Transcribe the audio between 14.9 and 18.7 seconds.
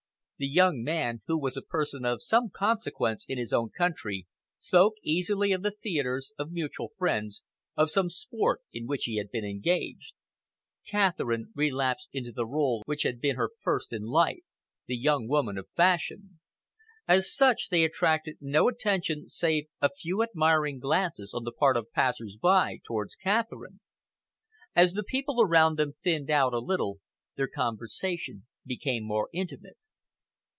young woman of fashion. As such they attracted no